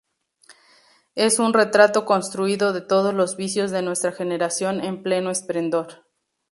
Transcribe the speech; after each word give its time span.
Es 1.13 1.37
un 1.37 1.53
retrato 1.53 2.05
construido 2.05 2.73
de 2.73 2.81
todos 2.81 3.13
los 3.13 3.37
vicios 3.37 3.69
de 3.69 3.83
nuestra 3.83 4.11
generación 4.11 4.83
en 4.83 5.03
pleno 5.03 5.29
esplendor. 5.29 6.07